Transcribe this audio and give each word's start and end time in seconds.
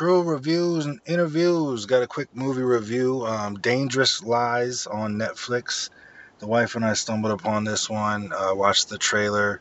True 0.00 0.22
reviews 0.22 0.86
and 0.86 0.98
interviews. 1.04 1.84
Got 1.84 2.02
a 2.02 2.06
quick 2.06 2.34
movie 2.34 2.62
review. 2.62 3.26
Um, 3.26 3.56
Dangerous 3.56 4.22
Lies 4.22 4.86
on 4.86 5.16
Netflix. 5.16 5.90
The 6.38 6.46
wife 6.46 6.74
and 6.74 6.86
I 6.86 6.94
stumbled 6.94 7.38
upon 7.38 7.64
this 7.64 7.90
one. 7.90 8.32
Uh, 8.32 8.54
watched 8.54 8.88
the 8.88 8.96
trailer. 8.96 9.60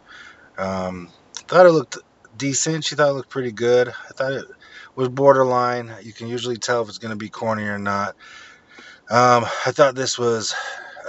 Um, 0.57 1.09
thought 1.33 1.65
it 1.65 1.71
looked 1.71 1.97
decent. 2.37 2.85
She 2.85 2.95
thought 2.95 3.09
it 3.09 3.15
looked 3.15 3.27
pretty 3.29 3.51
good. 3.51 3.89
I 3.89 4.13
thought 4.13 4.31
it 4.31 4.45
was 4.95 5.09
borderline. 5.09 5.91
You 6.03 6.13
can 6.13 6.29
usually 6.29 6.55
tell 6.55 6.83
if 6.83 6.87
it's 6.87 6.99
going 6.99 7.11
to 7.11 7.17
be 7.17 7.27
corny 7.27 7.63
or 7.63 7.77
not. 7.77 8.15
Um, 9.09 9.43
I 9.43 9.73
thought 9.73 9.93
this 9.93 10.17
was 10.17 10.55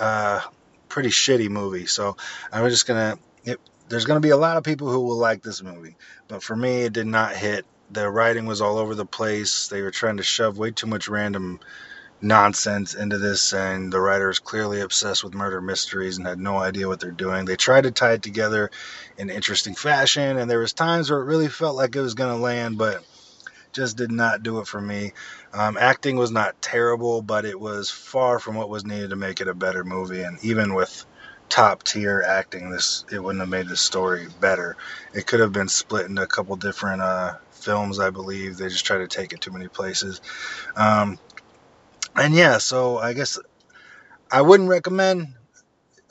a 0.01 0.05
uh, 0.05 0.41
pretty 0.89 1.11
shitty 1.11 1.51
movie. 1.51 1.87
So 1.87 2.17
I'm 2.51 2.69
just 2.69 2.85
gonna. 2.85 3.17
It, 3.45 3.61
there's 3.91 4.07
gonna 4.07 4.21
be 4.21 4.31
a 4.31 4.37
lot 4.37 4.57
of 4.57 4.65
people 4.65 4.91
who 4.91 5.01
will 5.01 5.19
like 5.19 5.43
this 5.43 5.63
movie, 5.63 5.97
but 6.29 6.43
for 6.43 6.57
me, 6.57 6.83
it 6.83 6.95
did 6.95 7.07
not 7.07 7.37
hit 7.37 7.67
the 7.93 8.09
writing 8.09 8.47
was 8.47 8.61
all 8.61 8.79
over 8.79 8.95
the 8.95 9.05
place. 9.05 9.69
They 9.69 9.83
were 9.83 9.91
trying 9.91 10.19
to 10.19 10.23
shove 10.23 10.59
way 10.59 10.71
too 10.71 10.87
much 10.87 11.09
random 11.09 11.61
nonsense 12.23 12.95
into 12.95 13.19
this, 13.19 13.53
and 13.53 13.93
the 13.93 14.01
writer 14.01 14.31
is 14.31 14.39
clearly 14.39 14.81
obsessed 14.81 15.25
with 15.25 15.35
murder 15.35 15.61
mysteries 15.61 16.19
and 16.19 16.27
had 16.27 16.39
no 16.39 16.59
idea 16.59 16.89
what 16.89 17.01
they're 17.01 17.11
doing. 17.11 17.45
They 17.45 17.57
tried 17.57 17.85
to 17.85 17.91
tie 17.91 18.13
it 18.15 18.23
together 18.23 18.71
in 19.19 19.31
interesting 19.31 19.75
fashion, 19.75 20.39
and 20.39 20.51
there 20.51 20.61
was 20.61 20.73
times 20.73 21.11
where 21.11 21.21
it 21.21 21.27
really 21.27 21.49
felt 21.49 21.77
like 21.77 21.97
it 21.97 22.01
was 22.01 22.15
going 22.15 22.35
to 22.35 22.43
land, 22.43 22.79
but 22.79 23.05
just 23.73 23.97
did 23.97 24.11
not 24.13 24.43
do 24.43 24.59
it 24.61 24.67
for 24.67 24.81
me. 24.81 25.13
Um, 25.53 25.77
acting 25.79 26.17
was 26.17 26.31
not 26.31 26.61
terrible, 26.61 27.23
but 27.23 27.45
it 27.45 27.59
was 27.59 27.91
far 27.91 28.39
from 28.39 28.57
what 28.57 28.69
was 28.69 28.85
needed 28.85 29.11
to 29.11 29.17
make 29.17 29.41
it 29.41 29.49
a 29.49 29.55
better 29.55 29.85
movie, 29.85 30.23
and 30.23 30.39
even 30.45 30.75
with 30.75 31.07
top 31.51 31.83
tier 31.83 32.23
acting, 32.27 32.71
this 32.71 33.05
it 33.13 33.23
wouldn't 33.23 33.41
have 33.41 33.51
made 33.51 33.69
the 33.69 33.77
story 33.77 34.27
better. 34.41 34.77
It 35.13 35.27
could 35.27 35.41
have 35.41 35.53
been 35.53 35.69
split 35.69 36.07
into 36.07 36.23
a 36.23 36.27
couple 36.27 36.57
different 36.57 37.03
uh, 37.03 37.35
films, 37.51 37.99
I 37.99 38.11
believe. 38.11 38.57
They 38.57 38.69
just 38.69 38.87
try 38.87 38.99
to 38.99 39.09
take 39.09 39.35
it 39.35 39.43
too 39.43 39.51
many 39.51 39.69
places. 39.69 40.23
Um, 40.77 41.19
and 42.17 42.35
yeah, 42.35 42.59
so 42.59 42.99
I 42.99 43.13
guess 43.13 43.39
I 44.31 44.41
wouldn't 44.41 44.69
recommend. 44.69 45.35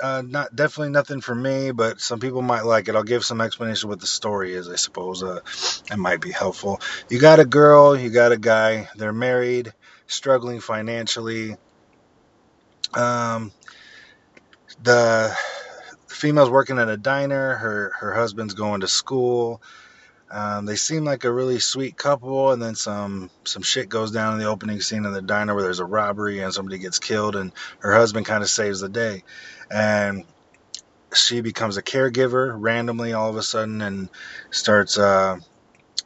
Uh, 0.02 0.24
not 0.26 0.56
definitely 0.56 0.92
nothing 0.92 1.20
for 1.20 1.36
me, 1.36 1.72
but 1.72 2.00
some 2.00 2.22
people 2.22 2.42
might 2.42 2.64
like 2.64 2.88
it. 2.88 2.96
I'll 2.96 3.04
give 3.04 3.26
some 3.26 3.42
explanation 3.42 3.90
what 3.90 4.00
the 4.00 4.08
story 4.08 4.54
is. 4.54 4.70
I 4.70 4.78
suppose 4.78 5.24
uh, 5.24 5.42
it 5.92 5.98
might 5.98 6.22
be 6.22 6.32
helpful. 6.32 6.80
You 7.10 7.20
got 7.20 7.42
a 7.42 7.46
girl, 7.46 7.98
you 7.98 8.10
got 8.10 8.32
a 8.32 8.38
guy. 8.38 8.88
They're 8.96 9.12
married, 9.12 9.74
struggling 10.08 10.62
financially. 10.62 11.58
Um, 12.94 13.52
the 14.84 15.36
female's 16.08 16.50
working 16.50 16.80
at 16.80 16.90
a 16.90 16.98
diner. 16.98 17.56
Her 17.56 17.92
her 18.00 18.14
husband's 18.14 18.54
going 18.54 18.82
to 18.82 18.88
school. 18.88 19.62
Um, 20.32 20.66
they 20.66 20.76
seem 20.76 21.06
like 21.06 21.24
a 21.24 21.32
really 21.32 21.60
sweet 21.60 21.98
couple, 21.98 22.52
and 22.52 22.62
then 22.62 22.76
some 22.76 23.32
some 23.46 23.64
shit 23.64 23.90
goes 23.90 24.12
down 24.12 24.34
in 24.34 24.40
the 24.40 24.46
opening 24.46 24.80
scene 24.82 25.06
in 25.06 25.14
the 25.14 25.22
diner 25.22 25.56
where 25.56 25.64
there's 25.64 25.80
a 25.80 25.86
robbery 25.86 26.40
and 26.40 26.54
somebody 26.54 26.78
gets 26.78 27.00
killed, 27.00 27.36
and 27.36 27.52
her 27.80 27.96
husband 27.96 28.26
kind 28.26 28.44
of 28.44 28.50
saves 28.50 28.80
the 28.80 28.90
day, 28.90 29.24
and 29.72 30.24
she 31.16 31.42
becomes 31.42 31.78
a 31.78 31.82
caregiver 31.82 32.54
randomly 32.56 33.14
all 33.14 33.30
of 33.30 33.36
a 33.36 33.44
sudden 33.44 33.82
and 33.82 34.10
starts 34.52 34.98
uh, 35.00 35.38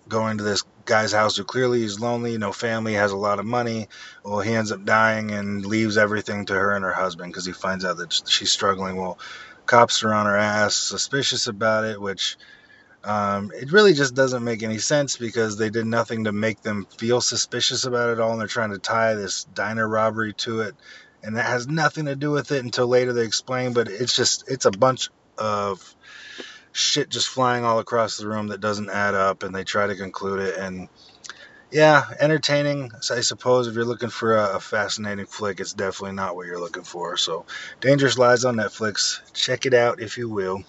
going 0.08 0.38
to 0.38 0.44
this 0.44 0.64
guy's 0.86 1.14
house 1.14 1.38
who 1.38 1.44
clearly 1.44 1.84
is 1.84 2.00
lonely, 2.00 2.38
no 2.38 2.52
family, 2.52 2.94
has 2.94 3.12
a 3.12 3.18
lot 3.18 3.40
of 3.40 3.46
money. 3.46 3.88
Well, 4.23 4.40
he 4.40 4.54
ends 4.54 4.72
up 4.72 4.84
dying 4.84 5.32
and 5.32 5.66
leaves 5.66 5.98
everything 5.98 6.46
to 6.46 6.54
her 6.54 6.76
and 6.76 6.84
her 6.84 6.94
husband 6.94 7.32
because 7.32 7.46
he 7.46 7.54
finds 7.54 7.86
out 7.86 7.98
that 7.98 8.14
she's 8.28 8.52
struggling. 8.52 8.98
Well, 8.98 9.18
cops 9.66 10.04
are 10.04 10.14
on 10.14 10.26
her 10.26 10.38
ass, 10.38 10.76
suspicious 10.76 11.48
about 11.48 11.86
it, 11.86 12.02
which 12.02 12.38
um, 13.04 13.52
it 13.54 13.72
really 13.72 13.94
just 13.94 14.16
doesn't 14.16 14.44
make 14.44 14.64
any 14.64 14.78
sense 14.78 15.18
because 15.18 15.58
they 15.58 15.70
did 15.70 15.86
nothing 15.86 16.26
to 16.26 16.31
make 16.31 16.62
them 16.62 16.88
feel 16.98 17.22
suspicious 17.22 17.86
about 17.86 18.09
it 18.09 18.20
all, 18.20 18.31
and 18.31 18.40
they're 18.40 18.48
trying 18.48 18.72
to 18.72 18.80
tie 18.80 19.16
this 19.16 19.44
diner 19.54 19.88
robbery 19.88 20.34
to 20.34 20.62
it, 20.62 20.76
and 21.22 21.36
that 21.36 21.46
has 21.46 21.68
nothing 21.68 22.06
to 22.06 22.16
do 22.16 22.31
with 22.31 22.52
it 22.52 22.64
until 22.64 22.88
later 22.88 23.14
they 23.14 23.26
explain. 23.26 23.74
But 23.74 23.90
it's 23.90 24.16
just 24.16 24.50
it's 24.50 24.66
a 24.66 24.72
bunch 24.72 25.09
of 25.38 25.96
shit 26.73 27.09
just 27.09 27.29
flying 27.29 27.66
all 27.66 27.79
across 27.79 28.17
the 28.17 28.28
room 28.28 28.47
that 28.50 28.61
doesn't 28.61 28.89
add 28.89 29.16
up, 29.16 29.44
and 29.44 29.56
they 29.56 29.63
try 29.63 29.88
to 29.88 29.95
conclude 29.95 30.41
it. 30.41 30.57
And 30.57 30.89
yeah, 31.72 32.03
entertaining, 32.19 32.91
I 33.11 33.22
suppose. 33.22 33.67
If 33.67 33.75
you're 33.75 33.85
looking 33.85 34.09
for 34.09 34.38
a, 34.38 34.57
a 34.57 34.59
fascinating 34.59 35.25
flick, 35.28 35.59
it's 35.59 35.73
definitely 35.73 36.16
not 36.16 36.35
what 36.35 36.47
you're 36.47 36.59
looking 36.59 36.83
for. 36.83 37.17
So, 37.17 37.45
Dangerous 37.81 38.17
Lies 38.17 38.45
on 38.45 38.57
Netflix. 38.57 39.19
Check 39.33 39.66
it 39.66 39.73
out 39.73 40.01
if 40.01 40.17
you 40.17 40.29
will. 40.29 40.63